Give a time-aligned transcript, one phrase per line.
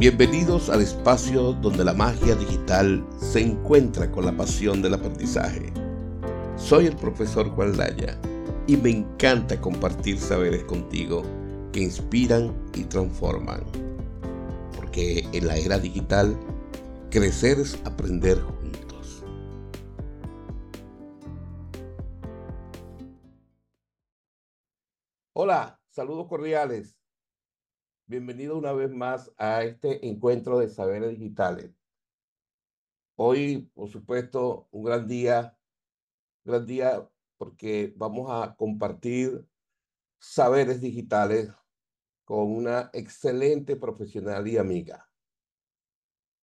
[0.00, 5.74] Bienvenidos al espacio donde la magia digital se encuentra con la pasión del aprendizaje.
[6.56, 8.18] Soy el profesor Juan Laya
[8.66, 11.22] y me encanta compartir saberes contigo
[11.70, 13.62] que inspiran y transforman.
[14.74, 16.34] Porque en la era digital,
[17.10, 19.22] crecer es aprender juntos.
[25.34, 26.99] Hola, saludos cordiales.
[28.10, 31.70] Bienvenido una vez más a este encuentro de saberes digitales.
[33.14, 35.56] Hoy, por supuesto, un gran día,
[36.42, 39.46] gran día porque vamos a compartir
[40.18, 41.52] saberes digitales
[42.24, 45.08] con una excelente profesional y amiga.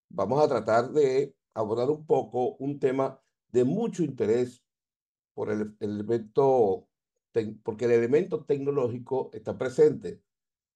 [0.07, 4.63] Vamos a tratar de abordar un poco un tema de mucho interés
[5.33, 6.87] por el, elemento,
[7.61, 10.23] porque el elemento tecnológico está presente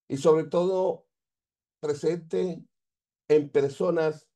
[0.08, 1.08] y sobre todo
[1.80, 2.64] presente
[3.28, 4.30] en personas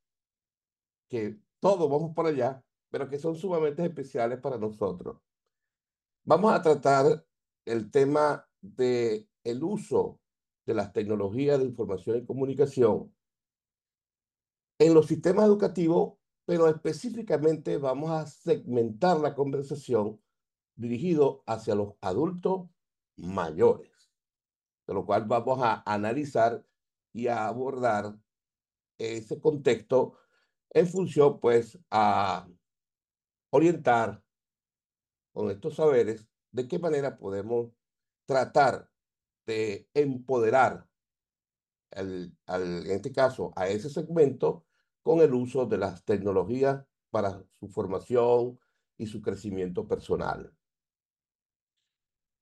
[1.10, 5.22] que todos vamos por allá, pero que son sumamente especiales para nosotros.
[6.24, 7.26] Vamos a tratar
[7.66, 10.20] el tema de el uso
[10.66, 13.14] de las tecnologías de información y comunicación
[14.80, 20.22] en los sistemas educativos, pero específicamente vamos a segmentar la conversación
[20.76, 22.70] dirigido hacia los adultos
[23.16, 23.95] mayores
[24.88, 26.66] de lo cual vamos a analizar
[27.14, 28.18] y a abordar
[28.98, 30.18] ese contexto
[30.70, 32.48] en función, pues, a
[33.50, 34.24] orientar
[35.34, 37.72] con estos saberes de qué manera podemos
[38.26, 38.90] tratar
[39.46, 40.88] de empoderar,
[41.92, 44.66] al, en este caso, a ese segmento
[45.02, 48.60] con el uso de las tecnologías para su formación
[48.98, 50.54] y su crecimiento personal.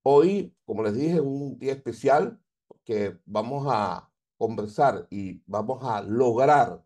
[0.05, 2.37] Hoy, como les dije, un día especial
[2.83, 6.83] que vamos a conversar y vamos a lograr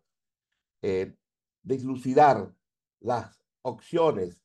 [0.82, 1.16] eh,
[1.64, 2.54] deslucidar
[3.00, 4.40] las opciones,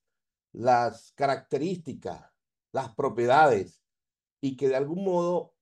[0.52, 2.32] las características,
[2.72, 3.84] las propiedades
[4.42, 5.54] y que de algún modo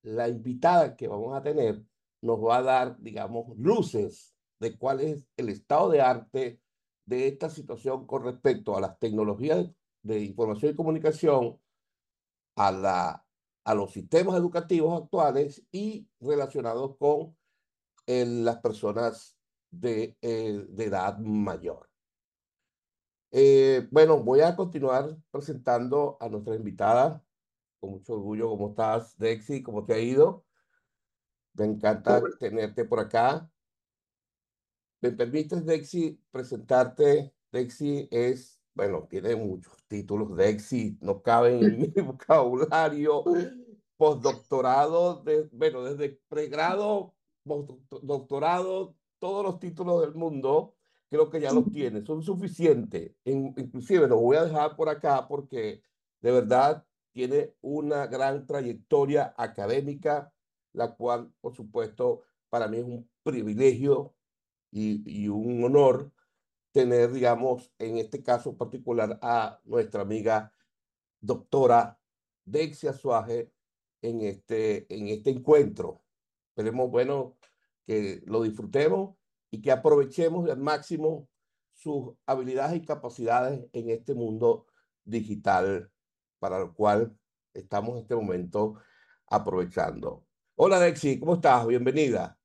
[0.00, 1.84] la invitada que vamos a tener
[2.22, 6.62] nos va a dar, digamos, luces de cuál es el estado de arte
[7.04, 9.70] de esta situación con respecto a las tecnologías
[10.02, 11.60] de información y comunicación
[12.56, 13.26] a, la,
[13.64, 17.36] a los sistemas educativos actuales y relacionados con
[18.06, 19.36] las personas
[19.70, 21.88] de, eh, de, edad mayor.
[23.30, 27.24] Eh, bueno, voy a continuar presentando a nuestra invitada.
[27.80, 29.62] Con mucho orgullo, ¿cómo estás, Dexy?
[29.62, 30.44] ¿Cómo te ha ido?
[31.54, 33.50] Me encanta tenerte por acá.
[35.00, 37.34] ¿Me permites, Dexy, presentarte?
[37.50, 43.24] Dexy es bueno, tiene muchos títulos de éxito, no caben en mi vocabulario,
[43.96, 47.14] postdoctorado, de, bueno, desde pregrado,
[47.44, 50.74] postdoctorado, todos los títulos del mundo,
[51.08, 53.12] creo que ya los tiene, son suficientes.
[53.24, 55.82] inclusive los voy a dejar por acá porque
[56.20, 60.32] de verdad tiene una gran trayectoria académica,
[60.72, 64.14] la cual, por supuesto, para mí es un privilegio
[64.72, 66.10] y, y un honor
[66.74, 70.52] tener, digamos, en este caso particular a nuestra amiga
[71.20, 72.00] doctora
[72.44, 73.52] Dexia Suaje
[74.02, 76.02] en este, en este encuentro.
[76.48, 77.38] Esperemos, bueno,
[77.86, 79.16] que lo disfrutemos
[79.52, 81.28] y que aprovechemos al máximo
[81.74, 84.66] sus habilidades y capacidades en este mundo
[85.04, 85.92] digital
[86.40, 87.16] para el cual
[87.52, 88.80] estamos en este momento
[89.28, 90.26] aprovechando.
[90.56, 91.68] Hola Dexi, ¿cómo estás?
[91.68, 92.36] Bienvenida.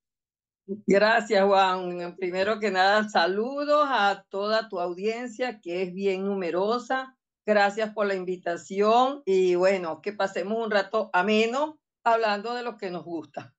[0.85, 2.15] Gracias, Juan.
[2.17, 7.17] Primero que nada, saludos a toda tu audiencia, que es bien numerosa.
[7.45, 12.91] Gracias por la invitación y bueno, que pasemos un rato ameno hablando de lo que
[12.91, 13.55] nos gusta.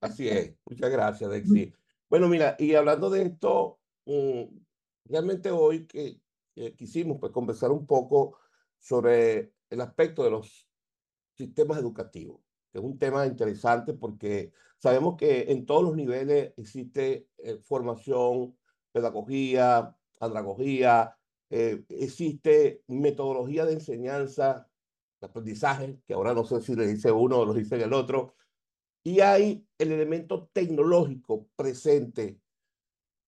[0.00, 0.54] Así es.
[0.66, 1.72] Muchas gracias, Dexi.
[2.10, 4.42] Bueno, mira, y hablando de esto, mm,
[5.06, 6.20] realmente hoy que,
[6.76, 8.38] quisimos pues, conversar un poco
[8.78, 10.68] sobre el aspecto de los
[11.34, 12.44] sistemas educativos
[12.74, 14.52] que es un tema interesante porque
[14.84, 18.54] sabemos que en todos los niveles existe eh, formación,
[18.92, 21.16] pedagogía, andragogía,
[21.48, 24.68] eh, existe metodología de enseñanza,
[25.22, 28.34] de aprendizaje, que ahora no sé si le dice uno o lo dice el otro,
[29.02, 32.38] y hay el elemento tecnológico presente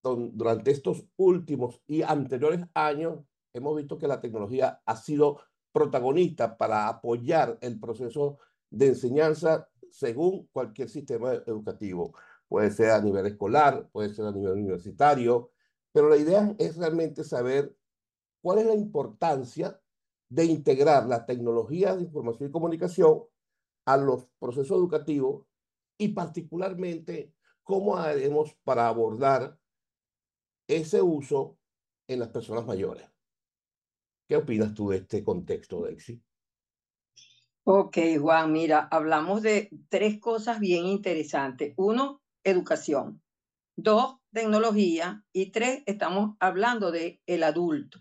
[0.02, 3.24] durante estos últimos y anteriores años.
[3.54, 5.40] Hemos visto que la tecnología ha sido
[5.72, 12.14] protagonista para apoyar el proceso de enseñanza según cualquier sistema educativo.
[12.48, 15.52] Puede ser a nivel escolar, puede ser a nivel universitario,
[15.90, 17.74] pero la idea es realmente saber
[18.42, 19.80] cuál es la importancia
[20.28, 23.22] de integrar la tecnología de información y comunicación
[23.86, 25.46] a los procesos educativos
[25.96, 27.32] y particularmente
[27.62, 29.58] cómo haremos para abordar
[30.68, 31.56] ese uso
[32.06, 33.08] en las personas mayores.
[34.28, 36.22] ¿Qué opinas tú de este contexto, Dexy?
[37.68, 41.74] Ok, Juan, mira, hablamos de tres cosas bien interesantes.
[41.76, 43.20] Uno, educación.
[43.74, 45.24] Dos, tecnología.
[45.32, 47.98] Y tres, estamos hablando de el adulto.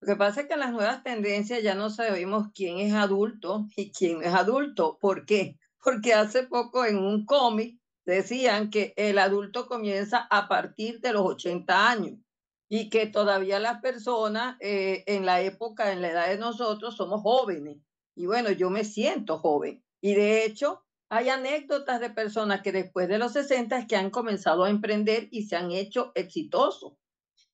[0.00, 3.66] Lo que pasa es que en las nuevas tendencias ya no sabemos quién es adulto
[3.76, 4.96] y quién es adulto.
[4.98, 5.58] ¿Por qué?
[5.84, 11.26] Porque hace poco en un cómic decían que el adulto comienza a partir de los
[11.26, 12.18] 80 años
[12.66, 17.20] y que todavía las personas eh, en la época, en la edad de nosotros, somos
[17.20, 17.76] jóvenes.
[18.16, 19.84] Y bueno, yo me siento joven.
[20.00, 24.64] Y de hecho, hay anécdotas de personas que después de los 60 que han comenzado
[24.64, 26.94] a emprender y se han hecho exitosos.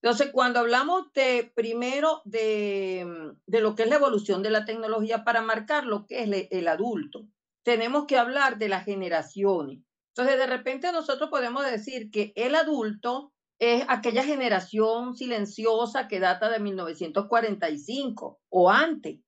[0.00, 5.25] Entonces, cuando hablamos de primero de, de lo que es la evolución de la tecnología
[5.25, 7.26] para marcar lo que es el adulto,
[7.62, 9.81] tenemos que hablar de las generaciones.
[10.14, 16.50] Entonces, de repente nosotros podemos decir que el adulto es aquella generación silenciosa que data
[16.50, 19.20] de 1945 o antes.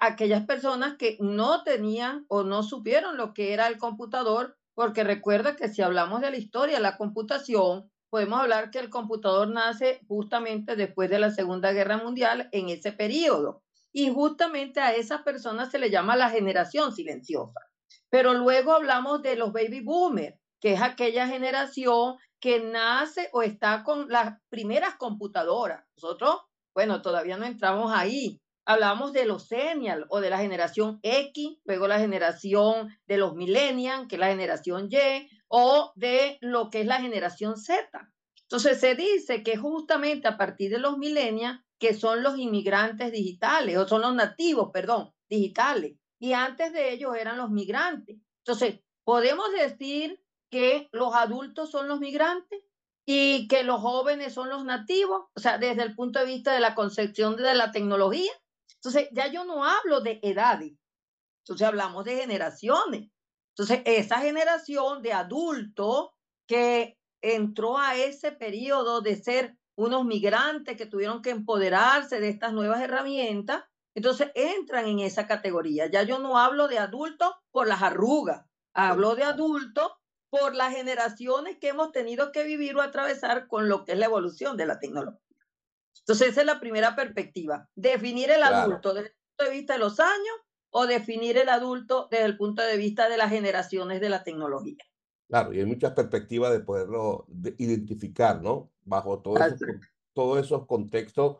[0.00, 5.56] Aquellas personas que no tenían o no supieron lo que era el computador, porque recuerda
[5.56, 10.00] que si hablamos de la historia de la computación, podemos hablar que el computador nace
[10.08, 13.62] justamente después de la Segunda Guerra Mundial en ese periodo.
[13.92, 17.60] Y justamente a esas personas se le llama la generación silenciosa.
[18.08, 23.84] Pero luego hablamos de los baby boomers, que es aquella generación que nace o está
[23.84, 25.84] con las primeras computadoras.
[25.96, 26.36] Nosotros,
[26.74, 28.40] bueno, todavía no entramos ahí.
[28.70, 34.06] Hablamos de los senial o de la generación X, luego la generación de los millennials,
[34.06, 37.88] que es la generación Y, o de lo que es la generación Z.
[38.42, 43.76] Entonces se dice que justamente a partir de los millennials, que son los inmigrantes digitales,
[43.76, 48.18] o son los nativos, perdón, digitales, y antes de ellos eran los migrantes.
[48.44, 52.60] Entonces, podemos decir que los adultos son los migrantes
[53.04, 56.60] y que los jóvenes son los nativos, o sea, desde el punto de vista de
[56.60, 58.30] la concepción de la tecnología.
[58.76, 60.72] Entonces, ya yo no hablo de edades,
[61.44, 63.10] entonces hablamos de generaciones.
[63.56, 66.10] Entonces, esa generación de adultos
[66.46, 72.52] que entró a ese periodo de ser unos migrantes que tuvieron que empoderarse de estas
[72.52, 73.64] nuevas herramientas,
[73.94, 75.90] entonces entran en esa categoría.
[75.90, 78.44] Ya yo no hablo de adultos por las arrugas,
[78.74, 79.90] hablo de adultos
[80.30, 84.06] por las generaciones que hemos tenido que vivir o atravesar con lo que es la
[84.06, 85.20] evolución de la tecnología.
[85.98, 87.68] Entonces, esa es la primera perspectiva.
[87.74, 90.36] Definir el adulto desde el punto de vista de los años
[90.70, 94.76] o definir el adulto desde el punto de vista de las generaciones de la tecnología.
[95.28, 97.26] Claro, y hay muchas perspectivas de poderlo
[97.58, 98.70] identificar, ¿no?
[98.82, 99.68] Bajo todos esos,
[100.12, 101.36] todos esos contextos,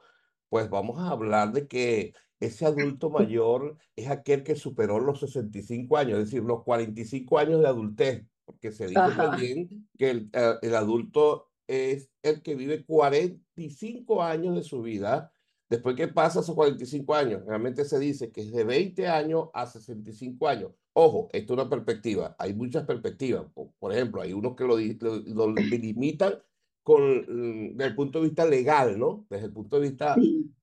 [0.48, 5.96] pues vamos a hablar de que ese adulto mayor es aquel que superó los 65
[5.96, 10.54] años, es decir, los 45 años de adultez porque se dice también que el, eh,
[10.62, 15.32] el, adulto es el que vive 45 años de su vida.
[15.68, 19.66] Después que pasa esos 45 años, realmente se dice que es de 20 años a
[19.66, 20.72] 65 años.
[20.94, 22.34] Ojo, esto es una perspectiva.
[22.40, 23.46] Hay muchas perspectivas.
[23.78, 26.34] Por, ejemplo, hay unos que lo, lo, delimitan
[26.82, 29.26] con, mm, desde el punto de vista legal, ¿no?
[29.30, 30.16] Desde el punto de vista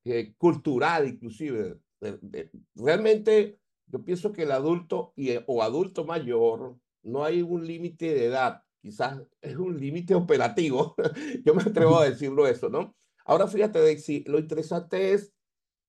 [0.04, 1.80] eh, cultural, inclusive.
[2.75, 8.25] realmente, yo pienso que el adulto y, o adulto mayor no hay un límite de
[8.25, 10.95] edad, quizás es un límite operativo,
[11.45, 12.95] yo me atrevo a decirlo eso, ¿no?
[13.25, 15.33] Ahora fíjate, Dexy, lo interesante es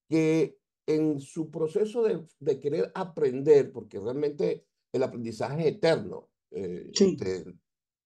[0.09, 6.91] que en su proceso de, de querer aprender, porque realmente el aprendizaje es eterno, eh,
[6.93, 7.45] este,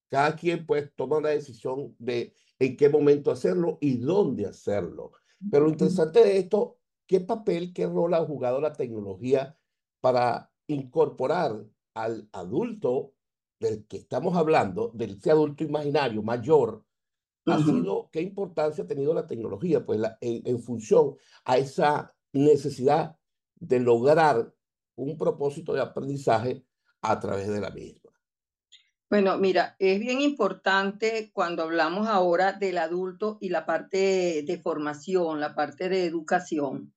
[0.08, 5.12] cada quien pues toma la decisión de en qué momento hacerlo y dónde hacerlo.
[5.50, 9.56] Pero lo interesante de esto, ¿qué papel, qué rol ha jugado la tecnología
[10.00, 11.64] para incorporar
[11.94, 13.14] al adulto
[13.62, 16.84] del que estamos hablando, del ese adulto imaginario mayor,
[17.46, 23.16] ha sido, qué importancia ha tenido la tecnología, pues en, función a esa necesidad
[23.56, 24.52] de lograr
[24.94, 26.64] un propósito de aprendizaje
[27.00, 28.12] a través de la misma.
[29.10, 35.40] Bueno, mira, es bien importante cuando hablamos ahora del adulto y la parte de formación,
[35.40, 36.94] la parte de educación.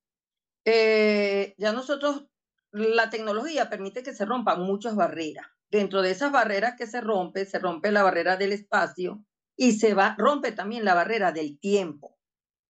[0.63, 2.27] Eh, ya nosotros
[2.71, 5.47] la tecnología permite que se rompan muchas barreras.
[5.71, 9.23] Dentro de esas barreras que se rompe, se rompe la barrera del espacio
[9.57, 12.17] y se va, rompe también la barrera del tiempo.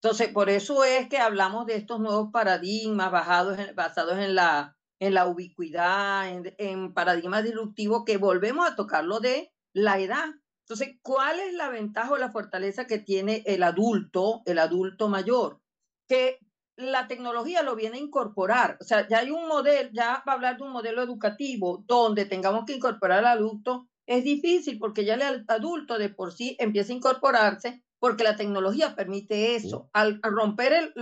[0.02, 4.76] Entonces, por eso es que hablamos de estos nuevos paradigmas basados en, basados en la,
[5.00, 10.26] en la ubicuidad, en, en paradigmas disruptivos que volvemos a tocarlo de la edad.
[10.64, 15.60] Entonces, ¿cuál es la ventaja o la fortaleza que tiene el adulto, el adulto mayor?
[16.08, 16.38] Que
[16.76, 18.76] la tecnología lo viene a incorporar.
[18.80, 22.24] O sea, ya hay un modelo, ya va a hablar de un modelo educativo donde
[22.24, 26.92] tengamos que incorporar al adulto es difícil porque ya el adulto de por sí empieza
[26.92, 29.90] a incorporarse porque la tecnología permite eso.
[29.92, 30.92] Al, romper el,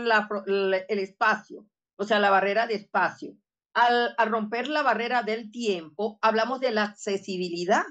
[0.88, 1.66] el, espacio,
[1.96, 3.36] o sea, la barrera de espacio,
[3.74, 7.84] al, al romper la barrera del tiempo, hablamos de la accesibilidad.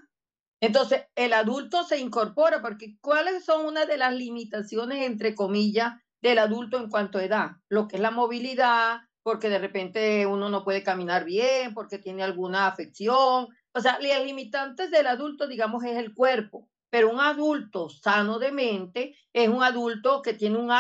[0.62, 5.94] Entonces, el adulto se incorpora porque ¿cuáles son una de las limitaciones, entre comillas,
[6.24, 7.52] del adulto en cuanto a edad?
[7.70, 12.24] Lo que es la movilidad, porque de repente uno no puede caminar bien, porque tiene
[12.24, 13.50] alguna afección.
[13.74, 16.70] O sea, las limitantes del adulto, digamos, es el cuerpo.
[16.90, 20.72] Pero un adulto sano de mente es un adulto que tiene un,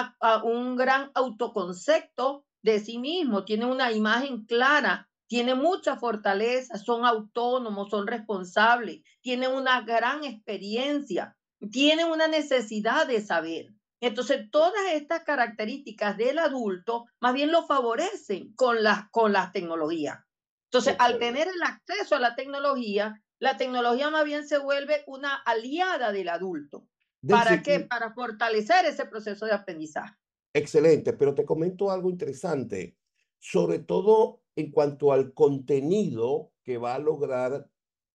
[0.44, 7.90] un gran autoconcepto de sí mismo, tiene una imagen clara, tiene mucha fortaleza, son autónomos,
[7.90, 11.36] son responsables, tienen una gran experiencia,
[11.72, 13.73] tienen una necesidad de saber.
[14.04, 20.20] Entonces, todas estas características del adulto más bien lo favorecen con las, con las tecnologías.
[20.66, 25.36] Entonces, al tener el acceso a la tecnología, la tecnología más bien se vuelve una
[25.36, 26.90] aliada del adulto.
[27.26, 27.80] ¿Para qué?
[27.80, 30.14] Para fortalecer ese proceso de aprendizaje.
[30.54, 32.98] Excelente, pero te comento algo interesante,
[33.40, 37.70] sobre todo en cuanto al contenido que va a lograr,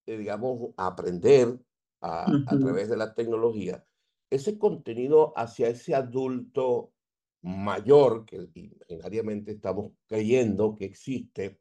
[0.04, 1.58] eh, digamos, aprender
[2.02, 3.87] a, a través de la tecnología
[4.30, 6.92] ese contenido hacia ese adulto
[7.42, 11.60] mayor que imaginariamente estamos creyendo que existe,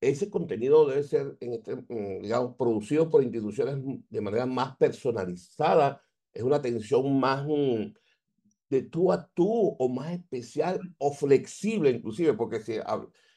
[0.00, 3.78] ese contenido debe ser, en este, mm, digamos, producido por instituciones
[4.08, 6.00] de manera más personalizada,
[6.32, 7.92] es una atención más mm,
[8.70, 12.74] de tú a tú o más especial o flexible inclusive, porque si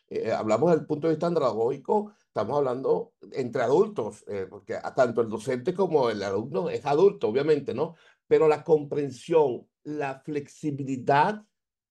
[0.09, 5.29] eh, hablamos del punto de vista andragógico, estamos hablando entre adultos, eh, porque tanto el
[5.29, 7.95] docente como el alumno es adulto, obviamente, ¿no?
[8.31, 11.45] Pero la comprensión, la flexibilidad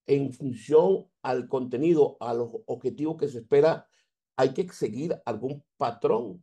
[0.07, 3.87] en función al contenido, a los objetivos que se espera,
[4.37, 6.43] hay que seguir algún patrón.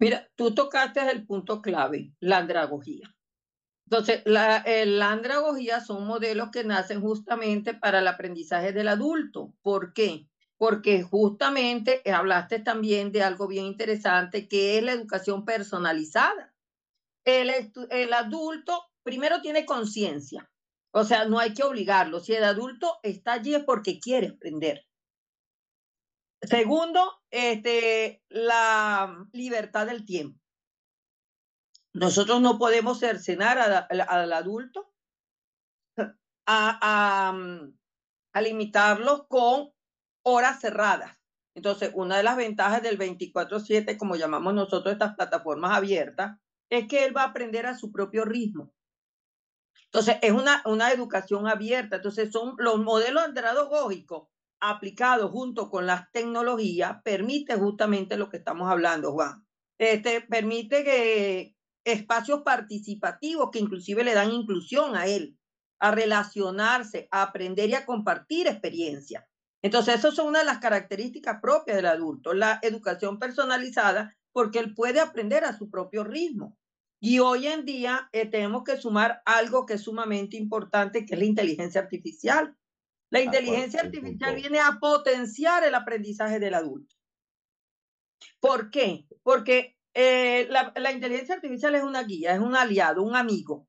[0.00, 3.14] Mira, tú tocaste el punto clave, la andragogía.
[3.84, 9.54] Entonces, la, la andragogía son modelos que nacen justamente para el aprendizaje del adulto.
[9.62, 10.26] ¿Por qué?
[10.56, 16.55] Porque justamente hablaste también de algo bien interesante, que es la educación personalizada
[17.26, 20.48] el, adulto primero tiene conciencia,
[20.92, 22.20] o sea, no hay que obligarlo.
[22.20, 24.86] Si el adulto está allí es porque quiere aprender.
[26.40, 30.40] Segundo, este, la libertad del tiempo.
[31.92, 34.92] Nosotros no podemos cercenar al adulto
[36.46, 37.32] a,
[38.32, 39.72] a, limitarlos con
[40.22, 41.16] horas cerradas.
[41.54, 46.38] Entonces, una de las ventajas del 24/7, como llamamos nosotros estas plataformas abiertas,
[46.70, 48.72] es que él va a aprender a su propio ritmo.
[49.86, 51.96] Entonces, es una, una educación abierta.
[51.96, 54.28] Entonces, son los modelos andradogógicos
[54.60, 59.46] aplicados junto con las tecnologías, permite justamente lo que estamos hablando, Juan.
[59.78, 65.38] Este, permite que espacios participativos que inclusive le dan inclusión a él,
[65.78, 69.28] a relacionarse, a aprender y a compartir experiencia.
[69.62, 74.74] Entonces, esas son una de las características propias del adulto, la educación personalizada porque él
[74.74, 76.58] puede aprender a su propio ritmo.
[77.00, 81.18] Y hoy en día eh, tenemos que sumar algo que es sumamente importante, que es
[81.18, 82.54] la inteligencia artificial.
[83.08, 86.94] La inteligencia artificial viene a potenciar el aprendizaje del adulto.
[88.38, 89.06] ¿Por qué?
[89.22, 93.66] Porque eh, la, la inteligencia artificial es una guía, es un aliado, un amigo.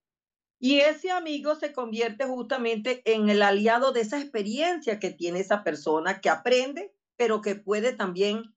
[0.60, 5.64] Y ese amigo se convierte justamente en el aliado de esa experiencia que tiene esa
[5.64, 8.54] persona que aprende, pero que puede también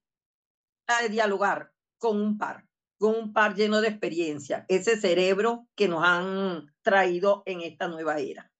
[0.89, 1.70] eh, dialogar,
[2.01, 2.65] con un par,
[2.97, 8.17] con un par lleno de experiencia, ese cerebro que nos han traído en esta nueva
[8.17, 8.51] era.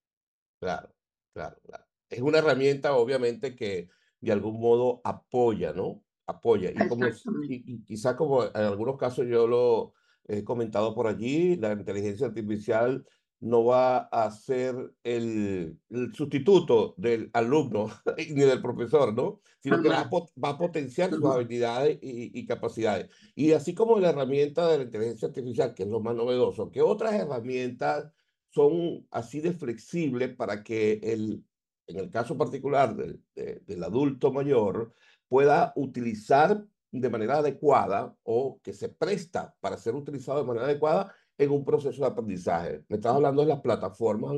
[0.60, 0.94] Claro,
[1.34, 1.84] claro, claro.
[2.08, 6.04] Es una herramienta, obviamente, que de algún modo apoya, ¿no?
[6.28, 6.70] Apoya.
[6.70, 7.08] Y, como,
[7.50, 9.96] y, quizá como en algunos casos yo lo
[10.28, 13.04] he comentado por allí, la inteligencia artificial
[13.42, 15.80] no va a ser el,
[16.14, 19.42] sustituto del alumno ni del profesor, ¿no?
[19.60, 20.10] Sino que va
[20.50, 23.10] a, potenciar sus habilidades y, capacidades.
[23.36, 26.82] Y así como la herramienta de la inteligencia artificial, que es lo más novedoso, que
[26.82, 28.12] otras herramientas
[28.50, 31.44] son así de flexibles para que el,
[31.88, 34.94] en el caso particular del, del adulto mayor,
[35.28, 41.16] pueda utilizar de manera adecuada o que se presta para ser utilizado de manera adecuada
[41.44, 42.84] en un proceso de aprendizaje.
[42.88, 44.34] Me estás hablando de las plataformas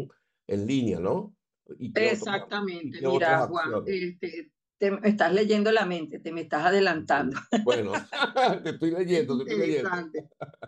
[0.47, 1.35] en línea, ¿no?
[1.95, 2.99] Exactamente.
[3.01, 7.37] Mira, Juan, este, te estás leyendo la mente, te me estás adelantando.
[7.63, 7.91] Bueno,
[8.63, 9.89] te estoy leyendo, te estoy leyendo.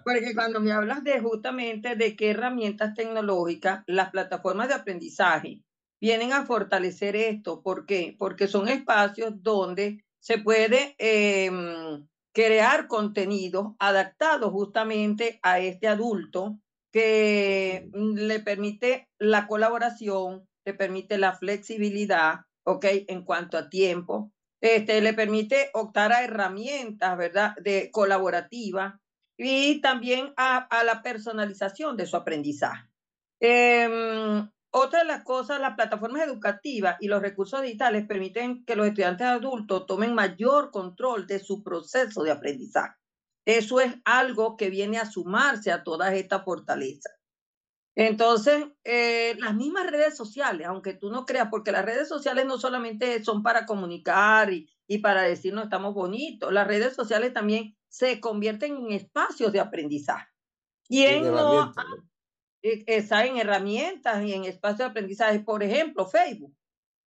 [0.03, 5.61] Porque cuando me hablas de justamente de qué herramientas tecnológicas, las plataformas de aprendizaje
[6.01, 7.61] vienen a fortalecer esto.
[7.61, 8.15] ¿Por qué?
[8.17, 16.59] Porque son espacios donde se puede em, crear contenidos adaptados justamente a este adulto
[16.91, 22.85] que le permite la colaboración, le permite la flexibilidad, ¿ok?
[23.07, 27.55] En cuanto a tiempo, este, le permite optar a herramientas, ¿verdad?
[27.55, 28.99] De colaborativa
[29.37, 32.89] y también a, a la personalización de su aprendizaje.
[33.39, 34.45] Eh,
[34.77, 39.25] otra de las cosas, las plataformas educativas y los recursos digitales permiten que los estudiantes
[39.25, 42.93] adultos tomen mayor control de su proceso de aprendizaje.
[43.45, 47.13] Eso es algo que viene a sumarse a todas estas fortalezas.
[47.95, 52.57] Entonces, eh, las mismas redes sociales, aunque tú no creas, porque las redes sociales no
[52.57, 58.19] solamente son para comunicar y, y para decirnos estamos bonitos, las redes sociales también se
[58.19, 60.27] convierten en espacios de aprendizaje.
[60.85, 61.73] ¿Quién no,
[62.87, 65.39] está en herramientas y en espacios de aprendizaje.
[65.39, 66.55] Por ejemplo, Facebook.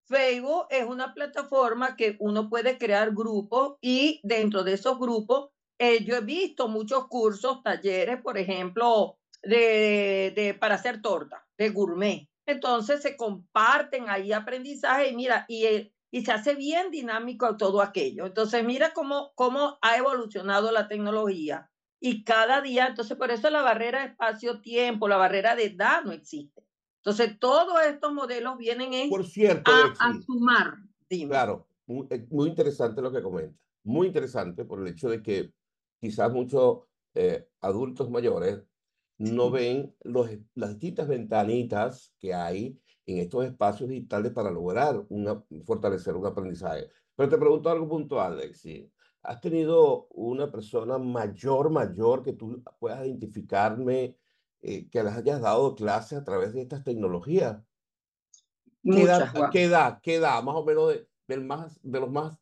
[0.06, 6.04] Facebook es una plataforma que uno puede crear grupos y dentro de esos grupos eh,
[6.04, 12.28] yo he visto muchos cursos, talleres, por ejemplo, de, de, para hacer torta, de gourmet.
[12.46, 17.82] Entonces se comparten ahí aprendizaje y mira, y, eh, y se hace bien dinámico todo
[17.82, 18.26] aquello.
[18.26, 21.70] Entonces mira cómo, cómo ha evolucionado la tecnología
[22.00, 26.62] y cada día, entonces por eso la barrera espacio-tiempo, la barrera de edad no existe.
[26.98, 30.76] Entonces todos estos modelos vienen en, por cierto, a, a sumar.
[31.08, 31.30] Dime.
[31.30, 33.58] Claro, muy, eh, muy, interesante lo que comenta.
[33.84, 35.52] Muy interesante por el hecho de que
[36.00, 36.80] quizás muchos
[37.14, 38.62] eh, adultos mayores
[39.16, 45.42] no ven los, las distintas ventanitas que hay en estos espacios digitales para lograr una,
[45.64, 46.88] fortalecer un aprendizaje.
[47.16, 48.88] Pero te pregunto algo puntual, Alexi.
[49.28, 54.16] ¿Has tenido una persona mayor, mayor, que tú puedas identificarme,
[54.62, 57.62] eh, que les hayas dado clase a través de estas tecnologías?
[58.82, 62.38] ¿Qué, edad, ¿Qué edad, qué edad, más o menos de, del más, de los más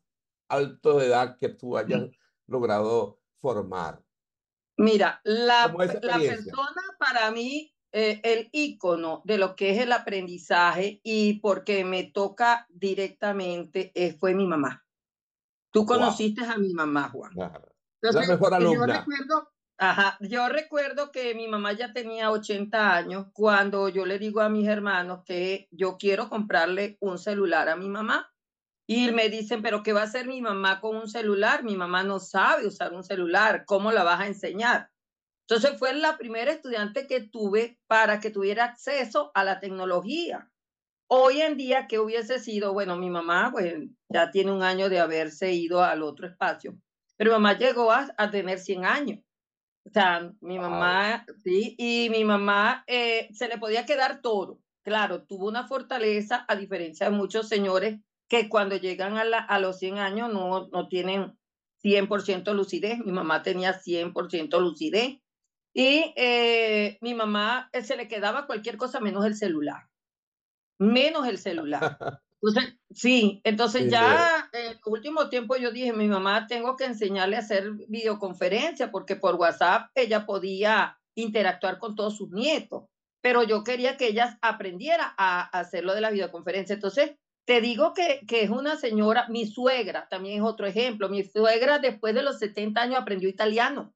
[0.47, 2.03] altos de edad que tú hayas
[2.45, 4.01] logrado formar?
[4.77, 5.67] Mira, la,
[6.01, 11.83] la persona para mí, eh, el ícono de lo que es el aprendizaje y porque
[11.83, 14.86] me toca directamente, eh, fue mi mamá.
[15.77, 16.51] Tú conociste wow.
[16.51, 17.31] a mi mamá, Juan.
[18.01, 18.87] Entonces, la mejor alumna.
[18.87, 24.17] Yo recuerdo, ajá, yo recuerdo que mi mamá ya tenía 80 años cuando yo le
[24.17, 28.31] digo a mis hermanos que yo quiero comprarle un celular a mi mamá.
[28.89, 31.63] Y me dicen, pero ¿qué va a hacer mi mamá con un celular?
[31.63, 33.65] Mi mamá no sabe usar un celular.
[33.65, 34.89] ¿Cómo la vas a enseñar?
[35.47, 40.49] Entonces fue la primera estudiante que tuve para que tuviera acceso a la tecnología.
[41.09, 42.73] Hoy en día, ¿qué hubiese sido?
[42.73, 43.75] Bueno, mi mamá, pues
[44.09, 46.77] ya tiene un año de haberse ido al otro espacio,
[47.15, 49.19] pero mi mamá llegó a, a tener 100 años.
[49.85, 51.35] O sea, mi mamá, wow.
[51.41, 54.59] sí, y mi mamá eh, se le podía quedar todo.
[54.83, 59.59] Claro, tuvo una fortaleza, a diferencia de muchos señores que cuando llegan a, la, a
[59.59, 61.37] los 100 años no, no tienen
[61.83, 62.99] 100% lucidez.
[63.05, 65.19] Mi mamá tenía 100% lucidez.
[65.73, 69.87] Y eh, mi mamá eh, se le quedaba cualquier cosa menos el celular
[70.79, 71.97] menos el celular.
[72.39, 76.85] Entonces, sí, entonces sí, ya en el último tiempo yo dije, mi mamá tengo que
[76.85, 82.83] enseñarle a hacer videoconferencia porque por WhatsApp ella podía interactuar con todos sus nietos,
[83.23, 86.75] pero yo quería que ella aprendiera a, a hacer lo de la videoconferencia.
[86.75, 87.15] Entonces,
[87.47, 91.79] te digo que, que es una señora, mi suegra también es otro ejemplo, mi suegra
[91.79, 93.95] después de los 70 años aprendió italiano,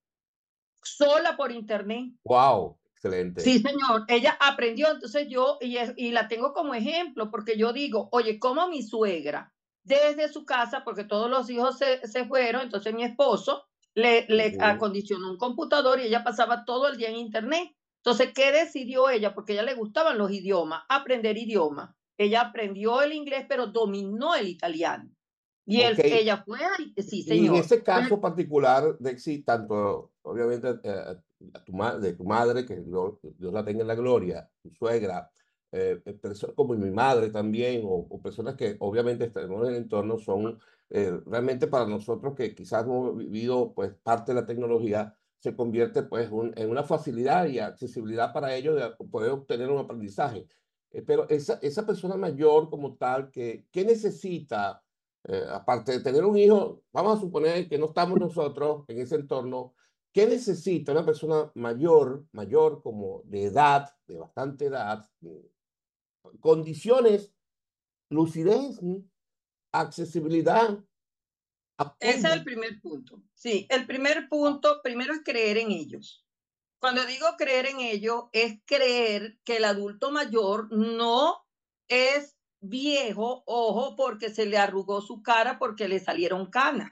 [0.82, 2.14] sola por internet.
[2.24, 2.81] ¡Wow!
[3.04, 3.42] Excelente.
[3.42, 4.06] Sí, señor.
[4.08, 8.68] Ella aprendió, entonces yo, y, y, la tengo como ejemplo, porque yo digo, oye, como
[8.70, 9.52] mi suegra,
[9.84, 13.64] desde su casa, porque todos los hijos se, se fueron, entonces mi esposo
[13.96, 17.72] le, le uh acondicionó un computador y ella pasaba todo el día en internet.
[18.04, 19.34] Entonces, ¿qué decidió ella?
[19.34, 21.90] Porque a ella le gustaban los idiomas, aprender idiomas.
[22.20, 25.10] Ella aprendió el inglés, pero dominó el italiano.
[25.66, 26.12] Y okay.
[26.12, 26.60] él, ella fue,
[26.98, 27.46] sí, señor.
[27.46, 31.16] Y en ese caso particular, Dexy, tanto, obviamente, eh,
[31.54, 35.32] a tu de tu madre, que Dios, Dios, la tenga en la gloria, tu suegra,
[35.72, 39.82] eh, eh personas como mi madre también, o, o, personas que obviamente estamos en el
[39.84, 45.16] entorno, son eh, realmente para nosotros que quizás hemos vivido pues parte de la tecnología,
[45.40, 49.80] se convierte pues un, en una facilidad y accesibilidad para ellos de poder obtener un
[49.80, 50.48] aprendizaje.
[50.92, 54.84] Eh, pero esa, esa persona mayor como tal, que, ¿qué necesita?
[55.24, 59.16] Eh, aparte de tener un hijo, vamos a suponer que no estamos nosotros en ese
[59.16, 59.74] entorno,
[60.14, 65.10] ¿Qué necesita una persona mayor, mayor como de edad, de bastante edad,
[66.40, 67.34] condiciones,
[68.10, 68.80] lucidez,
[69.72, 70.84] accesibilidad?
[72.00, 73.24] Ese es el primer punto.
[73.34, 76.26] Sí, el primer punto, primero es creer en ellos.
[76.80, 81.46] Cuando digo creer en ellos, es creer que el adulto mayor no
[81.88, 86.92] es viejo, ojo, porque se le arrugó su cara, porque le salieron canas.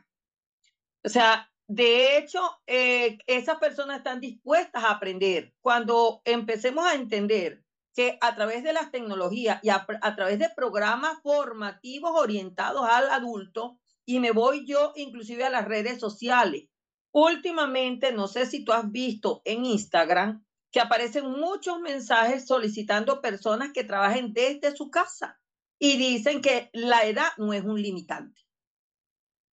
[1.03, 5.53] O sea, de hecho, eh, esas personas están dispuestas a aprender.
[5.62, 10.49] Cuando empecemos a entender que a través de las tecnologías y a, a, través de
[10.55, 16.63] programas formativos orientados al adulto, y me voy yo inclusive a las redes sociales.
[17.12, 23.73] Últimamente, no sé si tú has visto en Instagram que aparecen muchos mensajes solicitando personas
[23.73, 25.39] que trabajen desde su casa
[25.77, 28.48] y dicen que la edad no es un limitante.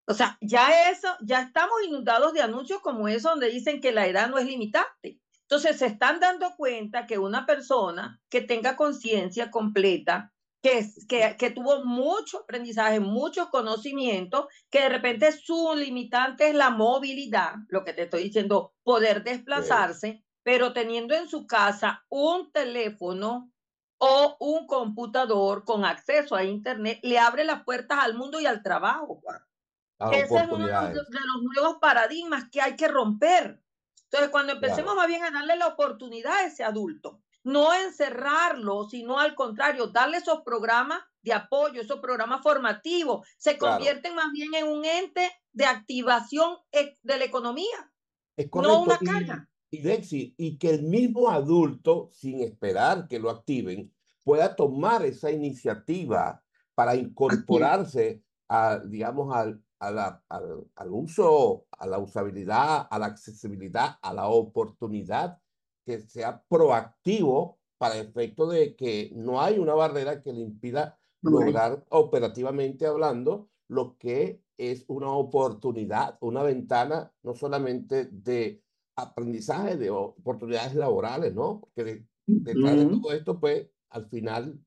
[0.06, 4.06] O sea, ya eso, ya estamos inundados de anuncios como eso donde dicen que la
[4.06, 5.18] edad no es limitante.
[5.42, 11.50] Entonces se están dando cuenta que una persona que tenga conciencia completa, que, que, que,
[11.50, 17.92] tuvo mucho aprendizaje, mucho conocimiento, que de repente su limitante es la movilidad, lo que
[17.92, 20.24] te estoy diciendo, poder desplazarse, sí.
[20.42, 23.52] pero teniendo en su casa un teléfono
[23.98, 28.62] o un computador con acceso a Internet, le abre las puertas al mundo y al
[28.62, 29.40] trabajo, Juan.
[30.12, 33.60] Ese es uno de los nuevos paradigmas que hay que romper.
[34.04, 34.96] Entonces, cuando empecemos claro.
[34.96, 40.18] más bien a darle la oportunidad a ese adulto, no encerrarlo, sino al contrario, darle
[40.18, 43.76] esos programas de apoyo, esos programas formativos, se claro.
[43.76, 47.92] convierten más bien en un ente de activación de la economía,
[48.36, 48.76] es correcto.
[48.76, 49.48] no una carga.
[49.70, 55.04] Y, y, Dexi, y que el mismo adulto, sin esperar que lo activen, pueda tomar
[55.04, 56.42] esa iniciativa
[56.74, 63.06] para incorporarse a, digamos, al, a la, al, al, uso, a la usabilidad, a la
[63.06, 65.38] accesibilidad, a la oportunidad,
[65.84, 71.84] que sea proactivo para efecto de que no hay una barrera que le impida lograr
[71.90, 78.62] operativamente hablando lo que es una oportunidad, una ventana no solamente de
[78.96, 81.60] aprendizaje, de oportunidades laborales, ¿no?
[81.60, 84.58] Porque de, detrás de todo esto, pues, al final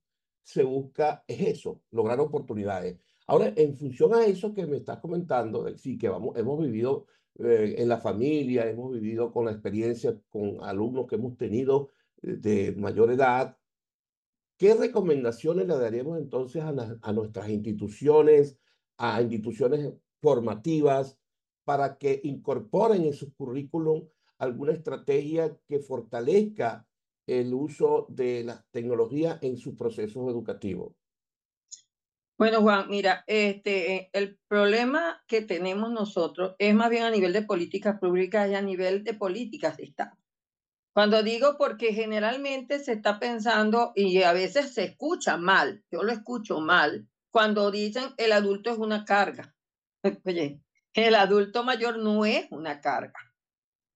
[0.44, 3.00] se busca es eso, lograr oportunidades.
[3.28, 7.08] Ahora, en función a eso que me estás comentando, sí, que vamos, hemos vivido
[7.40, 12.38] eh, en la familia, hemos vivido con la experiencia con alumnos que hemos tenido eh,
[12.38, 13.58] de mayor edad,
[14.58, 18.58] ¿qué recomendaciones le daríamos entonces a, la, a nuestras instituciones,
[18.98, 21.18] a instituciones formativas,
[21.66, 26.88] para que incorporen en su currículum alguna estrategia que fortalezca
[27.28, 30.94] el uso de las tecnologías en sus procesos educativos?
[32.38, 37.42] Bueno, Juan, mira, este, el problema que tenemos nosotros es más bien a nivel de
[37.42, 40.16] políticas públicas y a nivel de políticas de Estado.
[40.94, 46.12] Cuando digo porque generalmente se está pensando y a veces se escucha mal, yo lo
[46.12, 49.56] escucho mal, cuando dicen el adulto es una carga.
[50.26, 50.62] Oye,
[50.94, 53.20] el adulto mayor no es una carga.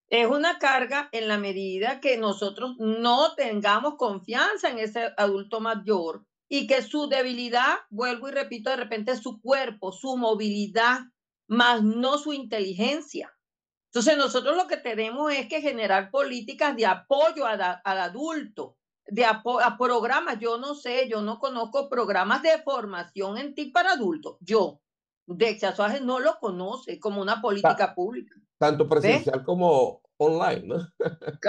[0.10, 6.26] Es una carga en la medida que nosotros no tengamos confianza en ese adulto mayor
[6.54, 11.00] y que su debilidad, vuelvo y repito, de repente es su cuerpo, su movilidad,
[11.48, 13.34] más no su inteligencia.
[13.86, 19.24] Entonces nosotros lo que tenemos es que generar políticas de apoyo a al adulto, de
[19.24, 20.40] apo a programas.
[20.42, 24.36] Yo no sé, yo no conozco programas de formación en ti para adultos.
[24.42, 24.82] Yo,
[25.28, 28.36] de Suárez no lo conoce como una política pública.
[28.58, 29.46] Tanto presencial ¿Ves?
[29.46, 30.88] como online, ¿no?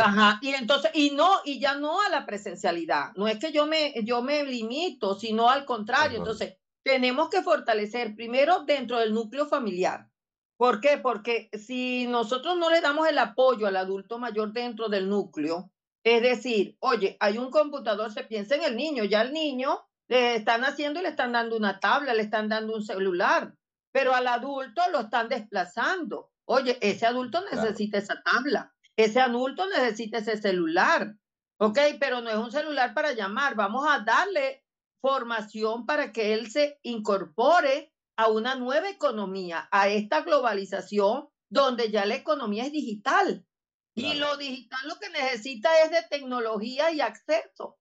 [0.01, 3.13] Ajá, y entonces, y no, y ya no a la presencialidad.
[3.17, 6.17] No es que yo me, yo me limito, sino al contrario.
[6.17, 6.17] Ajá.
[6.19, 10.09] Entonces, tenemos que fortalecer primero dentro del núcleo familiar.
[10.57, 10.97] ¿Por qué?
[10.97, 15.71] Porque si nosotros no le damos el apoyo al adulto mayor dentro del núcleo,
[16.05, 20.37] es decir, oye, hay un computador, se piensa en el niño, ya el niño le
[20.37, 23.55] están haciendo y le están dando una tabla, le están dando un celular,
[23.93, 26.32] pero al adulto lo están desplazando.
[26.53, 28.05] Oye, ese adulto necesita claro.
[28.05, 31.15] esa tabla, ese adulto necesita ese celular,
[31.59, 31.79] ¿ok?
[31.99, 34.63] Pero no es un celular para llamar, vamos a darle
[35.01, 42.05] formación para que él se incorpore a una nueva economía, a esta globalización donde ya
[42.05, 43.47] la economía es digital.
[43.95, 44.15] Claro.
[44.15, 47.79] Y lo digital lo que necesita es de tecnología y acceso.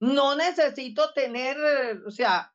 [0.00, 1.58] No necesito tener,
[2.06, 2.54] o sea,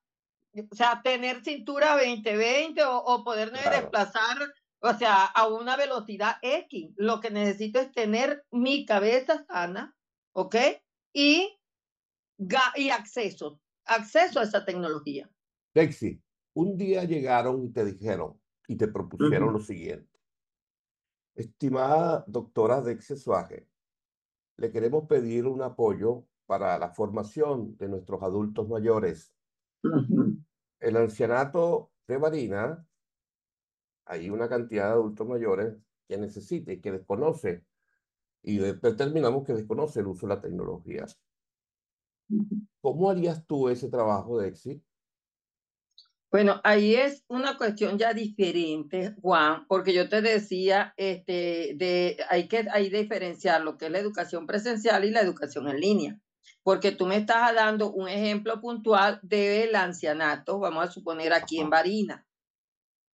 [0.71, 3.77] o sea tener cintura 2020 o, o poderme claro.
[3.77, 4.37] desplazar
[4.81, 6.93] o sea, a una velocidad X.
[6.97, 9.95] Lo que necesito es tener mi cabeza sana,
[10.33, 10.55] ¿ok?
[11.13, 11.59] Y,
[12.75, 15.29] y acceso, acceso a esa tecnología.
[15.73, 16.21] Lexi,
[16.53, 19.53] un día llegaron y te dijeron y te propusieron uh -huh.
[19.53, 20.19] lo siguiente.
[21.35, 23.65] Estimada doctora Dexia Suárez,
[24.57, 29.33] le queremos pedir un apoyo para la formación de nuestros adultos mayores.
[29.83, 30.45] Uh -huh.
[30.79, 32.85] El ancianato de Marina
[34.09, 37.63] hay una cantidad de adultos mayores que necesita y que desconoce,
[38.41, 41.05] y determinamos que desconoce el uso de la tecnología.
[42.81, 44.83] ¿Cómo harías tú ese trabajo de éxito?
[46.31, 52.47] Bueno, ahí es una cuestión ya diferente, Juan, porque yo te decía, este, de, hay
[52.47, 56.19] que hay diferenciar lo que es la educación presencial y la educación en línea,
[56.63, 61.69] porque tú me estás dando un ejemplo puntual del ancianato, vamos a suponer aquí en
[61.69, 62.25] Barina.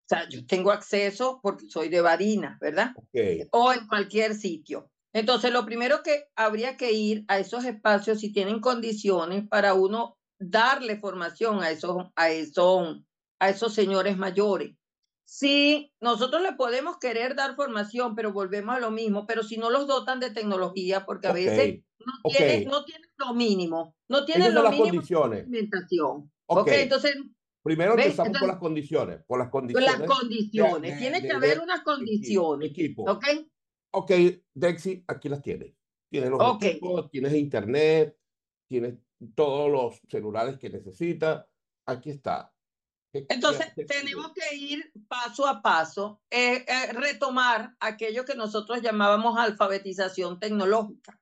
[0.06, 2.92] O sea, yo tengo acceso porque soy de Barina, ¿verdad?
[2.96, 3.42] Okay.
[3.52, 4.92] O en cualquier sitio.
[5.14, 10.18] Entonces, lo primero que habría que ir a esos espacios si tienen condiciones para uno
[10.40, 13.02] darle formación a esos, a esos,
[13.40, 14.76] a esos señores mayores.
[15.24, 19.72] Sí, nosotros le podemos querer dar formación, pero volvemos a lo mismo, pero si no
[19.72, 24.54] los dotan de tecnología, porque a veces no, tienen, no tienen lo mínimo, no tienen
[24.54, 26.32] lo las mínimo de alimentación.
[26.48, 26.84] Okay.
[26.84, 27.16] entonces
[27.66, 29.98] Primero empezamos entonces, por las condiciones, por las condiciones.
[29.98, 32.70] Las condiciones, de, tiene de, que haber unas condiciones.
[32.70, 33.12] Equipo.
[33.12, 33.26] ¿Ok?
[33.90, 34.12] Ok,
[34.54, 35.74] Dexy, aquí las tienes.
[36.08, 36.70] Tienes los okay.
[36.70, 38.16] equipos, tienes internet,
[38.68, 38.94] tienes
[39.34, 41.44] todos los celulares que necesitas.
[41.88, 42.54] Aquí está.
[43.12, 50.40] Entonces, tenemos que ir paso a paso, eh, eh, retomar aquello que nosotros llamábamos alfabetización
[50.40, 51.20] tecnológica.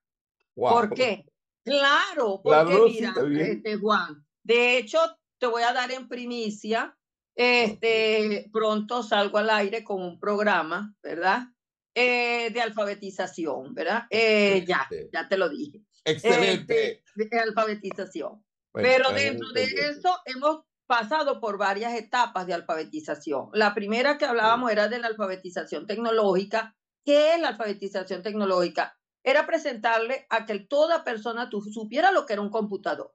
[0.58, 0.72] Wow.
[0.74, 1.26] ¿Por qué?
[1.64, 5.00] Claro, porque claro, mira, sí, este, Juan, de hecho,
[5.44, 6.98] te voy a dar en primicia,
[7.36, 11.48] este, pronto salgo al aire con un programa, ¿verdad?
[11.94, 14.04] Eh, de alfabetización, ¿verdad?
[14.10, 15.82] Eh, ya, ya te lo dije.
[16.06, 16.92] Excelente.
[16.92, 18.42] Eh, de alfabetización.
[18.72, 23.50] Bueno, Pero dentro de eso hemos pasado por varias etapas de alfabetización.
[23.52, 26.74] La primera que hablábamos era de la alfabetización tecnológica.
[27.04, 28.98] ¿Qué es la alfabetización tecnológica?
[29.26, 33.14] Era presentarle a que toda persona supiera lo que era un computador,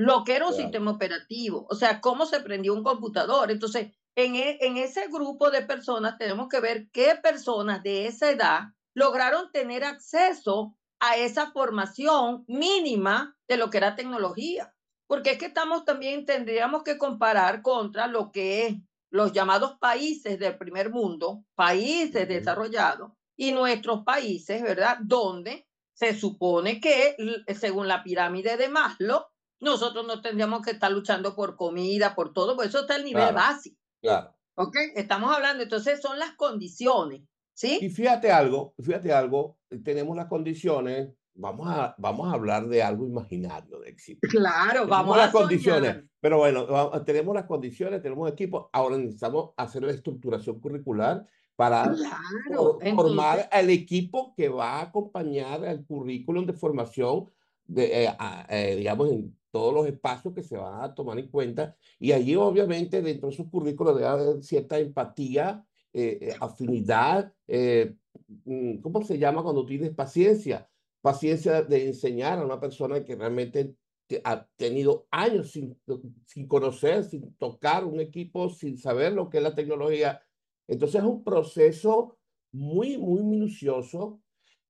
[0.00, 0.62] lo que era un claro.
[0.62, 3.50] sistema operativo, o sea, cómo se prendió un computador.
[3.50, 8.30] Entonces, en, e, en ese grupo de personas tenemos que ver qué personas de esa
[8.30, 8.60] edad
[8.94, 14.74] lograron tener acceso a esa formación mínima de lo que era tecnología.
[15.06, 18.76] Porque es que estamos también, tendríamos que comparar contra lo que es
[19.10, 24.96] los llamados países del primer mundo, países desarrollados, y nuestros países, ¿verdad?
[25.02, 27.16] Donde se supone que,
[27.54, 29.26] según la pirámide de Maslow,
[29.60, 33.22] nosotros no tendríamos que estar luchando por comida, por todo, porque eso está el nivel
[33.22, 33.36] Claro.
[33.36, 33.76] básico.
[34.00, 34.34] Claro.
[34.56, 34.76] ¿Ok?
[34.96, 37.22] Estamos hablando, entonces son las condiciones,
[37.54, 37.78] ¿sí?
[37.80, 43.06] Y fíjate algo, fíjate algo, tenemos las condiciones, vamos a, vamos a hablar de algo
[43.06, 44.20] imaginario de éxito.
[44.28, 46.08] Claro, Tenemos vamos las a condiciones, soñar.
[46.20, 51.24] pero bueno, va- tenemos las condiciones, tenemos equipo, ahora necesitamos hacer la estructuración curricular
[51.56, 57.30] para Claro, for- formar entonces, al equipo que va a acompañar al currículum de formación,
[57.64, 58.12] de, eh,
[58.48, 61.76] eh, digamos, en todos los espacios que se van a tomar en cuenta.
[61.98, 67.96] Y allí, obviamente, dentro de esos currículos debe haber cierta empatía, eh, eh, afinidad, eh,
[68.44, 70.68] mm, ¿cómo se llama cuando tienes paciencia?
[71.00, 73.74] Paciencia de enseñar a una persona que realmente
[74.06, 75.80] te- ha tenido años sin,
[76.26, 80.20] sin conocer, sin tocar un equipo, sin saber lo que es la tecnología.
[80.68, 82.18] Entonces es un proceso
[82.52, 84.22] muy, muy minucioso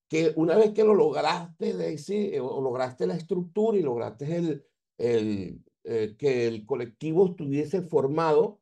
[0.08, 4.64] que una vez que lo lograste, Daisy, eh, o lograste la estructura y lograste el,
[5.00, 8.60] el, eh, que el colectivo estuviese formado,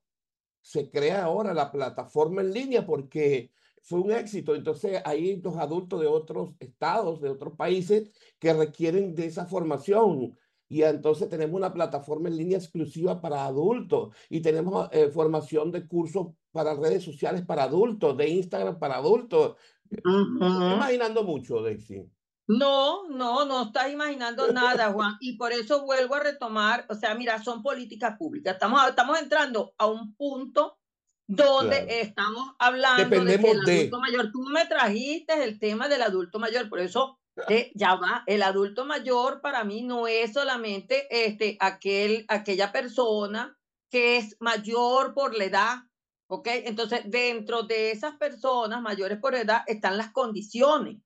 [0.60, 3.50] se crea ahora la plataforma en línea porque
[3.82, 4.54] fue un éxito.
[4.54, 10.36] Entonces hay los adultos de otros estados, de otros países que requieren de esa formación.
[10.68, 15.86] Y entonces tenemos una plataforma en línea exclusiva para adultos y tenemos eh, formación de
[15.86, 19.56] cursos para redes sociales para adultos, de Instagram para adultos.
[19.90, 20.44] ujú.
[20.44, 22.04] Estoy imaginando mucho, Daisy.
[22.48, 25.16] No, no, no estás imaginando nada, Juan.
[25.20, 28.54] Y por eso vuelvo a retomar, o sea, mira, son políticas públicas.
[28.54, 30.78] Estamos, estamos entrando a un punto
[31.26, 31.86] donde Claro.
[31.90, 36.00] estamos hablando de que Dependemos el de- adulto mayor, tú me trajiste el tema del
[36.00, 37.18] adulto mayor, por eso
[37.50, 43.56] eh, ya va, el adulto mayor para mí no es solamente este, aquel, aquella persona
[43.90, 45.76] que es mayor por la edad,
[46.30, 46.48] ¿ok?
[46.64, 50.96] Entonces, dentro de esas personas mayores por edad están las condiciones.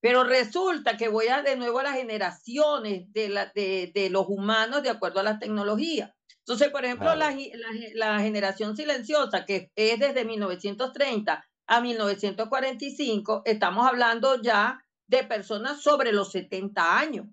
[0.00, 4.26] Pero resulta que voy a de nuevo a las generaciones de, la, de, de los
[4.28, 6.14] humanos de acuerdo a la tecnología.
[6.40, 7.38] Entonces, por ejemplo, la, Claro.
[7.54, 15.82] la la generación silenciosa, que es desde 1930 a 1945, estamos hablando ya de personas
[15.82, 17.26] sobre los 70 años.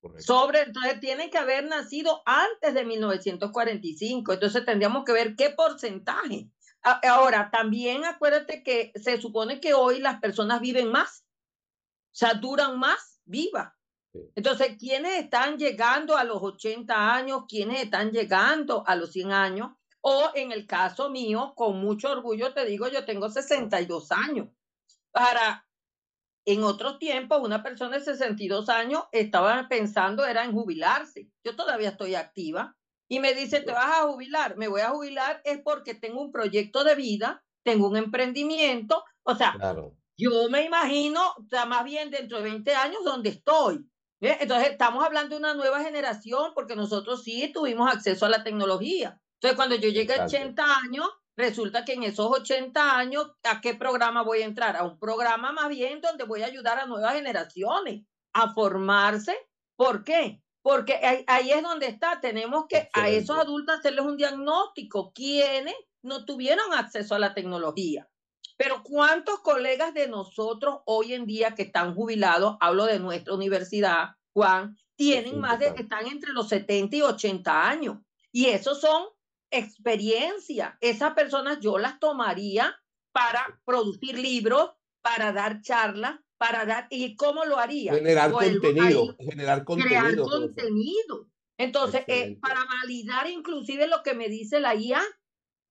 [0.00, 0.32] Correcto.
[0.32, 4.32] Sobre, entonces tienen que haber nacido antes de 1945.
[4.34, 6.50] Entonces tendríamos que ver qué porcentaje.
[7.02, 11.23] Ahora, también acuérdate que se supone que hoy las personas viven más,
[12.16, 13.72] sea, duran más vivas.
[14.36, 17.44] Entonces, ¿quiénes están llegando a los 80 años?
[17.48, 19.70] ¿Quiénes están llegando a los 100 años?
[20.00, 24.48] O en el caso mío, con mucho orgullo te digo, yo tengo 62 años.
[25.10, 25.66] Para,
[26.44, 31.28] en otros tiempos, una persona de 62 años estaba pensando era en jubilarse.
[31.42, 32.76] Yo todavía estoy activa.
[33.08, 34.56] y me dice, ¿te vas a jubilar?
[34.56, 39.34] Me voy a jubilar es porque tengo un proyecto de vida, tengo un emprendimiento, o
[39.34, 39.54] sea,
[40.16, 41.20] yo me imagino,
[41.66, 43.88] más bien dentro de 20 años donde estoy.
[44.20, 49.20] Entonces, estamos hablando de una nueva generación porque nosotros sí tuvimos acceso a la tecnología.
[49.34, 53.74] Entonces, cuando yo llegué a 80 años, resulta que en esos 80 años, ¿a qué
[53.74, 54.76] programa voy a entrar?
[54.76, 59.36] A un programa más bien donde voy a ayudar a nuevas generaciones a formarse.
[59.76, 60.42] ¿Por qué?
[60.62, 60.94] Porque
[61.26, 62.20] ahí, es donde está.
[62.20, 65.12] Tenemos que a esos adultos hacerles un diagnóstico.
[65.12, 68.08] ¿Quiénes no tuvieron acceso a la tecnología?
[68.56, 74.10] Pero ¿cuántos colegas de nosotros hoy en día que están jubilados, hablo de nuestra universidad,
[74.32, 77.98] Juan, tienen más de, están entre los 70 y 80 años?
[78.30, 79.06] Y esos son
[79.50, 80.74] experiencias.
[80.80, 82.74] Esas personas yo las tomaría
[83.12, 84.70] para producir libros,
[85.02, 87.94] para dar charlas, para dar, ¿y cómo lo haría?
[87.94, 90.00] Generar contenido, generar contenido.
[90.00, 91.28] Crear contenido.
[91.58, 95.02] Entonces, eh, para validar inclusive lo que me dice la IA.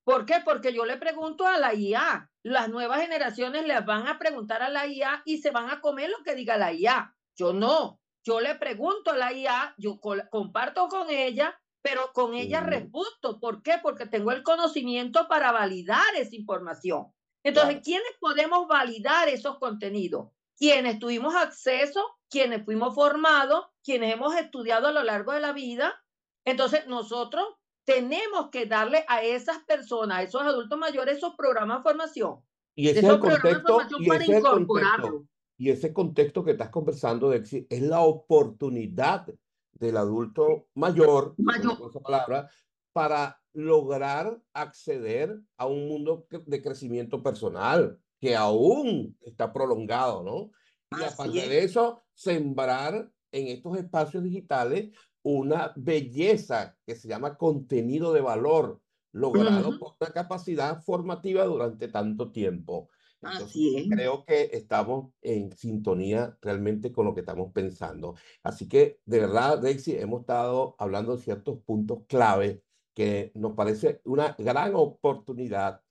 [0.04, 0.36] ¿Por qué?
[0.44, 4.70] Porque yo le pregunto a la IA, las nuevas generaciones les van a preguntar a
[4.70, 7.16] la IA y se van a comer lo que diga la IA.
[7.36, 12.62] Yo no, yo le pregunto a la IA, yo comparto con ella, pero con ella
[12.62, 13.40] respuesto.
[13.40, 13.80] ¿Por qué?
[13.82, 17.08] Porque tengo el conocimiento para validar esa información.
[17.44, 20.30] Entonces, ¿quiénes podemos validar esos contenidos?
[20.58, 26.02] quienes tuvimos acceso, quienes fuimos formados, quienes hemos estudiado a lo largo de la vida.
[26.46, 27.46] Entonces, nosotros
[27.86, 32.40] tenemos que darle a esas personas, a esos adultos mayores, esos programas de formación.
[32.76, 35.26] Y ese es el contexto, y ese, contexto,
[35.58, 39.28] y ese contexto que estás conversando de es la oportunidad
[39.74, 42.02] del adulto mayor, mayor.
[42.02, 42.50] palabra,
[42.94, 50.52] para lograr acceder a un mundo de crecimiento personal que aún está prolongado, ¿no?
[51.00, 54.92] Y aparte de eso, sembrar en estos espacios digitales
[55.24, 58.80] una belleza que se llama contenido de valor,
[59.12, 62.90] logrado por una capacidad formativa durante tanto tiempo.
[63.22, 68.16] Entonces, creo que estamos en sintonía realmente con lo que estamos pensando.
[68.44, 74.02] Así que, de verdad, Dexy, hemos estado hablando de ciertos puntos clave que nos parece
[74.04, 75.82] una gran oportunidad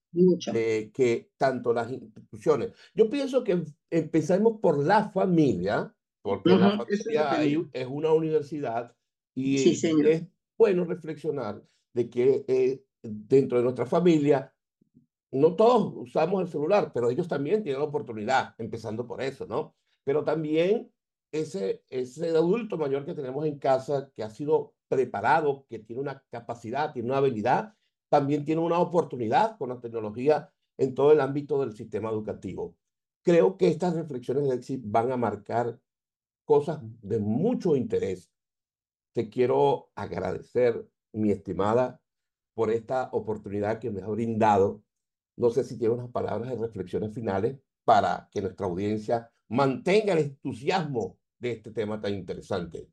[0.93, 2.73] que tanto las instituciones.
[2.95, 8.95] Yo pienso que empecemos por la familia, porque la familia es, una universidad
[9.35, 10.25] y es
[10.57, 14.55] bueno reflexionar de que eh, dentro de nuestra familia
[15.33, 19.75] no todos usamos el celular, pero ellos también tienen la oportunidad, empezando por eso, ¿no?
[20.05, 20.93] Pero también
[21.33, 26.23] ese, ese adulto mayor que tenemos en casa, que ha sido preparado, que tiene una
[26.31, 27.75] capacidad, tiene una habilidad,
[28.11, 32.77] también tiene una oportunidad con la tecnología en todo el ámbito del sistema educativo.
[33.23, 35.81] Creo que estas reflexiones de Exit van a marcar
[36.45, 38.32] cosas de mucho interés.
[39.13, 42.01] Te quiero agradecer, mi estimada,
[42.55, 44.83] por esta oportunidad que me ha brindado.
[45.37, 50.21] No sé si tiene unas palabras de reflexiones finales para que nuestra audiencia mantenga el
[50.21, 52.89] entusiasmo de este tema tan interesante.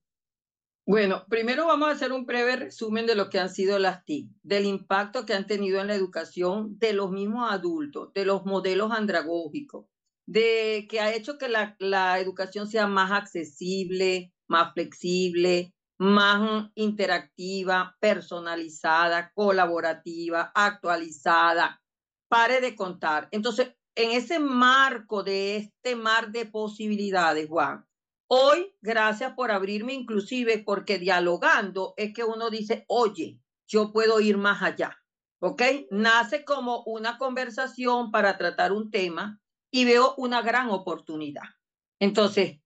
[0.85, 4.31] Bueno, primero vamos a hacer un breve resumen de lo que han sido las TIC,
[4.41, 8.91] del impacto que han tenido en la educación de los mismos adultos, de los modelos
[8.91, 9.85] andragógicos,
[10.25, 17.95] de que ha hecho que la, la educación sea más accesible, más flexible, más interactiva,
[17.99, 21.81] personalizada, colaborativa, actualizada.
[22.27, 23.27] Pare de contar.
[23.31, 27.85] Entonces, en ese marco de este mar de posibilidades, Juan,
[28.31, 34.37] Hoy, gracias por abrirme inclusive, porque dialogando es que uno dice, oye, yo puedo ir
[34.37, 34.95] más allá,
[35.39, 35.63] ¿ok?
[35.89, 41.41] Nace como una conversación para tratar un tema y veo una gran oportunidad.
[41.99, 42.59] Entonces,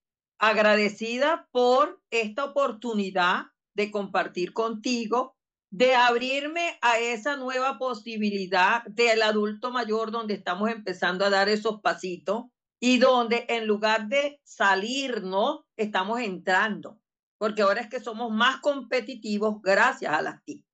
[0.49, 5.37] agradecida por esta oportunidad de compartir contigo,
[5.71, 11.79] de abrirme a esa nueva posibilidad del adulto mayor donde estamos empezando a dar esos
[11.79, 12.47] pasitos
[12.81, 15.65] y donde en lugar de salir, ¿no?
[15.77, 16.99] Estamos entrando,
[17.37, 20.65] porque ahora es que somos más competitivos gracias a las TIC.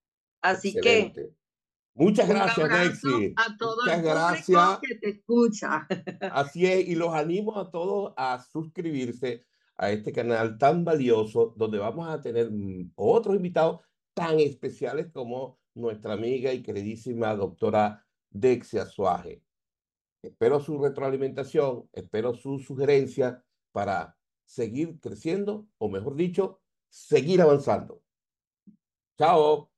[0.41, 1.13] Así que...
[1.93, 3.33] Muchas gracias, Nexi.
[3.35, 4.79] A todo Muchas gracias.
[4.81, 5.85] que te escucha.
[6.31, 9.45] Así es, y los animo a todos a suscribirse
[9.79, 13.79] a este canal tan valioso, donde vamos a tener mm, otros invitados
[14.13, 19.41] tan especiales como nuestra amiga y queridísima doctora Dexia Suaje.
[20.21, 26.59] Espero su retroalimentación, espero su sugerencia para seguir creciendo, o mejor dicho,
[26.89, 28.03] seguir avanzando.
[29.17, 29.71] Chao.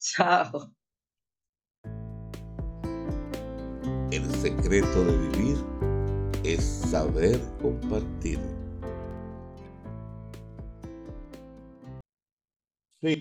[0.00, 0.74] Chao.
[4.10, 5.56] El secreto de vivir
[6.42, 8.40] es saber compartir.